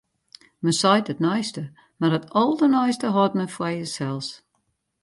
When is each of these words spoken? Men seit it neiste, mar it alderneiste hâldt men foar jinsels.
Men 0.63 0.73
seit 0.77 1.11
it 1.13 1.21
neiste, 1.25 1.63
mar 1.99 2.15
it 2.17 2.29
alderneiste 2.41 3.07
hâldt 3.15 3.37
men 3.39 3.53
foar 3.55 3.73
jinsels. 3.75 4.29